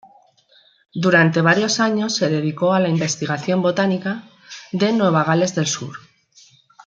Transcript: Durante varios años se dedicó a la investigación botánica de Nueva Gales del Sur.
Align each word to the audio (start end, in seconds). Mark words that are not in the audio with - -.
Durante 0.95 1.41
varios 1.41 1.79
años 1.79 2.15
se 2.15 2.27
dedicó 2.27 2.73
a 2.73 2.79
la 2.79 2.89
investigación 2.89 3.61
botánica 3.61 4.23
de 4.71 4.93
Nueva 4.93 5.23
Gales 5.23 5.53
del 5.53 5.67
Sur. 5.67 5.95